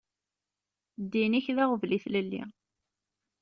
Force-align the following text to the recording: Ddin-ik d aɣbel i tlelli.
Ddin-ik 1.03 1.47
d 1.55 1.57
aɣbel 1.63 1.91
i 1.97 1.99
tlelli. 2.03 2.43